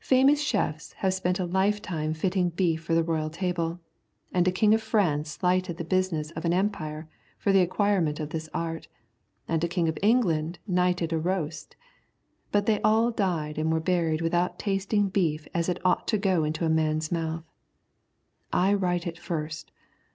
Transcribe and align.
Famous 0.00 0.40
chefs 0.40 0.94
have 0.94 1.12
spent 1.12 1.38
a 1.38 1.44
lifetime 1.44 2.14
fitting 2.14 2.48
beef 2.48 2.82
for 2.82 2.94
the 2.94 3.04
royal 3.04 3.28
table, 3.28 3.78
and 4.32 4.48
a 4.48 4.50
king 4.50 4.72
of 4.72 4.80
France 4.80 5.32
slighted 5.32 5.76
the 5.76 5.84
business 5.84 6.30
of 6.30 6.46
an 6.46 6.54
empire 6.54 7.06
for 7.36 7.52
the 7.52 7.60
acquirement 7.60 8.18
of 8.18 8.30
this 8.30 8.48
art, 8.54 8.88
and 9.46 9.62
a 9.62 9.68
king 9.68 9.86
of 9.86 9.98
England 10.00 10.58
knighted 10.66 11.12
a 11.12 11.18
roast; 11.18 11.76
but 12.50 12.64
they 12.64 12.80
all 12.80 13.10
died 13.10 13.58
and 13.58 13.70
were 13.70 13.78
buried 13.78 14.22
without 14.22 14.58
tasting 14.58 15.10
beef 15.10 15.46
as 15.52 15.68
it 15.68 15.84
ought 15.84 16.08
to 16.08 16.16
go 16.16 16.44
into 16.44 16.64
a 16.64 16.70
man's 16.70 17.12
mouth. 17.12 17.44
I 18.50 18.72
write 18.72 19.06
it 19.06 19.18
first. 19.18 19.70